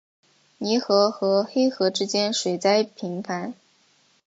[0.57, 3.53] 泥河和黑河之间水灾频繁。